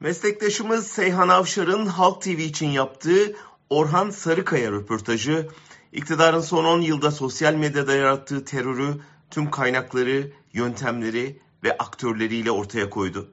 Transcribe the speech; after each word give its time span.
Meslektaşımız 0.00 0.86
Seyhan 0.86 1.28
Avşar'ın 1.28 1.86
Halk 1.86 2.22
TV 2.22 2.28
için 2.28 2.68
yaptığı 2.68 3.36
Orhan 3.70 4.10
Sarıkaya 4.10 4.72
röportajı, 4.72 5.48
iktidarın 5.92 6.40
son 6.40 6.64
10 6.64 6.80
yılda 6.80 7.10
sosyal 7.10 7.54
medyada 7.54 7.94
yarattığı 7.94 8.44
terörü, 8.44 9.00
tüm 9.30 9.50
kaynakları, 9.50 10.32
yöntemleri 10.52 11.38
ve 11.64 11.76
aktörleriyle 11.78 12.50
ortaya 12.50 12.90
koydu. 12.90 13.30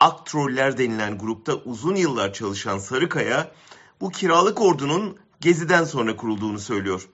Aktroller 0.00 0.78
denilen 0.78 1.18
grupta 1.18 1.54
uzun 1.54 1.94
yıllar 1.94 2.32
çalışan 2.32 2.78
Sarıkaya, 2.78 3.52
bu 4.00 4.10
kiralık 4.10 4.60
ordunun 4.60 5.18
Gezi'den 5.40 5.84
sonra 5.84 6.16
kurulduğunu 6.16 6.58
söylüyor. 6.58 7.08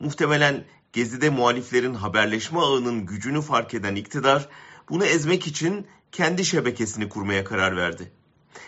Muhtemelen 0.00 0.64
Gezi'de 0.92 1.30
muhaliflerin 1.30 1.94
haberleşme 1.94 2.60
ağının 2.60 3.06
gücünü 3.06 3.42
fark 3.42 3.74
eden 3.74 3.94
iktidar, 3.94 4.48
bunu 4.90 5.04
ezmek 5.04 5.46
için 5.46 5.86
kendi 6.12 6.44
şebekesini 6.44 7.08
kurmaya 7.08 7.44
karar 7.44 7.76
verdi. 7.76 8.12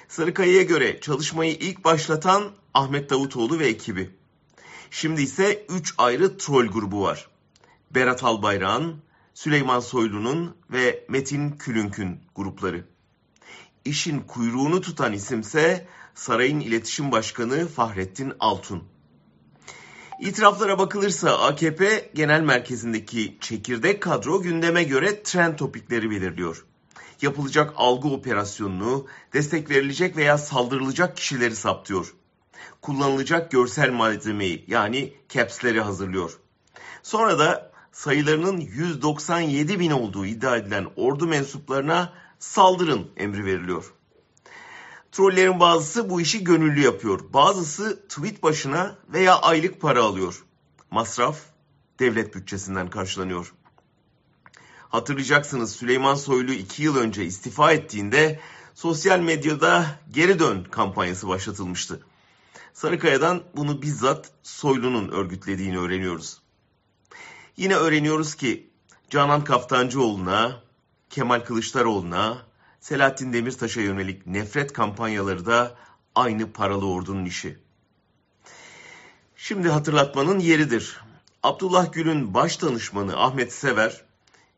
Sarıkaya'ya 0.09 0.63
göre 0.63 1.01
çalışmayı 1.01 1.53
ilk 1.53 1.85
başlatan 1.85 2.53
Ahmet 2.75 3.11
Davutoğlu 3.11 3.59
ve 3.59 3.67
ekibi. 3.67 4.11
Şimdi 4.91 5.23
ise 5.23 5.67
3 5.69 5.95
ayrı 5.99 6.39
troll 6.39 6.67
grubu 6.67 7.03
var. 7.03 7.29
Berat 7.91 8.25
Albayrak'ın, 8.25 9.03
Süleyman 9.35 9.81
Soylu'nun 9.81 10.57
ve 10.71 11.05
Metin 11.09 11.51
Külünk'ün 11.51 12.21
grupları. 12.35 12.85
İşin 13.85 14.21
kuyruğunu 14.21 14.81
tutan 14.81 15.13
isimse 15.13 15.87
sarayın 16.15 16.61
iletişim 16.61 17.13
başkanı 17.13 17.69
Fahrettin 17.69 18.33
Altun. 18.41 18.85
İtiraflara 20.21 20.79
bakılırsa 20.79 21.39
AKP 21.39 22.11
genel 22.15 22.41
merkezindeki 22.41 23.39
çekirdek 23.41 24.03
kadro 24.03 24.43
gündeme 24.43 24.85
göre 24.85 25.23
trend 25.23 25.57
topikleri 25.59 26.11
belirliyor. 26.11 26.65
Yapılacak 27.23 27.73
algı 27.77 28.09
operasyonunu, 28.09 29.07
destek 29.33 29.71
verilecek 29.71 30.17
veya 30.17 30.39
saldırılacak 30.39 31.17
kişileri 31.17 31.57
saptıyor. 31.57 32.15
Kullanılacak 32.81 33.51
görsel 33.51 33.91
malzemeyi 33.91 34.65
yani 34.69 35.15
caps'leri 35.29 35.81
hazırlıyor. 35.81 36.39
Sonra 37.03 37.39
da 37.39 37.73
sayılarının 37.93 38.61
197 38.61 39.81
bin 39.81 39.91
olduğu 39.91 40.27
iddia 40.27 40.57
edilen 40.57 40.87
ordu 40.97 41.27
mensuplarına 41.27 42.13
saldırın 42.39 43.11
emri 43.17 43.45
veriliyor. 43.45 43.93
Trollerin 45.13 45.61
bazısı 45.61 46.11
bu 46.11 46.21
işi 46.21 46.45
gönüllü 46.45 46.81
yapıyor. 46.81 47.21
Bazısı 47.33 48.09
tweet 48.09 48.43
başına 48.43 48.97
veya 49.09 49.39
aylık 49.39 49.81
para 49.81 50.03
alıyor. 50.03 50.45
Masraf 50.91 51.39
devlet 51.99 52.35
bütçesinden 52.35 52.91
karşılanıyor. 52.91 53.55
Hatırlayacaksınız 54.93 55.73
Süleyman 55.73 56.15
Soylu 56.15 56.53
2 56.53 56.83
yıl 56.83 56.97
önce 56.97 57.25
istifa 57.25 57.73
ettiğinde 57.73 58.41
sosyal 58.75 59.21
medyada 59.21 59.87
geri 60.11 60.39
dön 60.39 60.65
kampanyası 60.71 61.29
başlatılmıştı. 61.29 62.07
Sarıkaya'dan 62.73 63.43
bunu 63.57 63.83
bizzat 63.83 64.31
Soylu'nun 64.43 65.09
örgütlediğini 65.09 65.79
öğreniyoruz. 65.79 66.41
Yine 67.57 67.75
öğreniyoruz 67.75 68.35
ki 68.35 68.71
Canan 69.11 69.45
Kaftancıoğlu'na, 69.45 70.63
Kemal 71.11 71.41
Kılıçdaroğlu'na, 71.41 72.39
Selahattin 72.81 73.33
Demirtaş'a 73.33 73.81
yönelik 73.81 74.27
nefret 74.27 74.73
kampanyaları 74.73 75.47
da 75.47 75.75
aynı 76.15 76.53
paralı 76.53 76.87
ordunun 76.87 77.25
işi. 77.25 77.59
Şimdi 79.37 79.69
hatırlatmanın 79.69 80.39
yeridir. 80.39 81.01
Abdullah 81.43 81.93
Gül'ün 81.93 82.35
baş 82.35 82.63
danışmanı 82.63 83.21
Ahmet 83.21 83.53
Sever, 83.53 84.12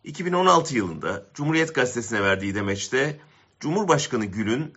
2016 0.04 0.76
yılında 0.76 1.26
Cumhuriyet 1.34 1.74
Gazetesi'ne 1.74 2.22
verdiği 2.22 2.54
demeçte 2.54 3.20
Cumhurbaşkanı 3.60 4.24
Gül'ün 4.24 4.74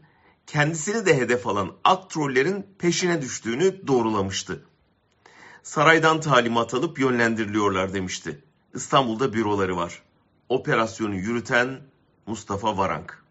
kendisini 0.47 1.05
de 1.05 1.17
hedef 1.17 1.47
alan 1.47 1.71
ak 1.83 2.09
trollerin 2.09 2.67
peşine 2.79 3.21
düştüğünü 3.21 3.87
doğrulamıştı. 3.87 4.65
Saraydan 5.63 6.21
talimat 6.21 6.73
alıp 6.73 6.99
yönlendiriliyorlar 6.99 7.93
demişti. 7.93 8.43
İstanbul'da 8.73 9.33
büroları 9.33 9.77
var. 9.77 10.01
Operasyonu 10.49 11.15
yürüten 11.15 11.79
Mustafa 12.25 12.77
Varank. 12.77 13.23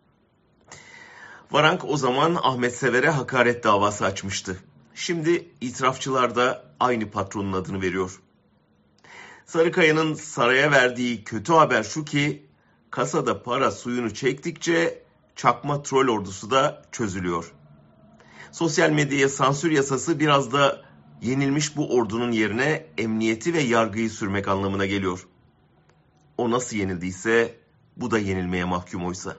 Varank 1.50 1.84
o 1.84 1.96
zaman 1.96 2.38
Ahmet 2.42 2.76
Sever'e 2.76 3.10
hakaret 3.10 3.64
davası 3.64 4.04
açmıştı. 4.04 4.56
Şimdi 4.94 5.48
itirafçılar 5.60 6.36
da 6.36 6.64
aynı 6.80 7.10
patronun 7.10 7.52
adını 7.52 7.82
veriyor. 7.82 8.20
Sarıkaya'nın 9.56 10.14
saraya 10.14 10.70
verdiği 10.70 11.24
kötü 11.24 11.52
haber 11.52 11.82
şu 11.82 12.04
ki 12.04 12.46
kasada 12.90 13.42
para 13.42 13.70
suyunu 13.70 14.14
çektikçe 14.14 15.02
çakma 15.36 15.82
troll 15.82 16.08
ordusu 16.08 16.50
da 16.50 16.82
çözülüyor. 16.92 17.52
Sosyal 18.52 18.90
medyaya 18.90 19.28
sansür 19.28 19.70
yasası 19.70 20.20
biraz 20.20 20.52
da 20.52 20.82
yenilmiş 21.22 21.76
bu 21.76 21.94
ordunun 21.96 22.32
yerine 22.32 22.86
emniyeti 22.98 23.54
ve 23.54 23.60
yargıyı 23.60 24.10
sürmek 24.10 24.48
anlamına 24.48 24.86
geliyor. 24.86 25.26
O 26.38 26.50
nasıl 26.50 26.76
yenildiyse 26.76 27.58
bu 27.96 28.10
da 28.10 28.18
yenilmeye 28.18 28.64
mahkum 28.64 29.06
oysa. 29.06 29.36